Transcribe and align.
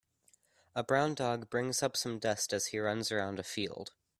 A 0.75 0.83
brown 0.83 1.13
dog 1.13 1.51
brings 1.51 1.83
up 1.83 1.95
some 1.95 2.17
dust 2.17 2.53
as 2.53 2.65
he 2.73 2.79
runs 2.79 3.11
around 3.11 3.37
a 3.37 3.43
field. 3.43 3.91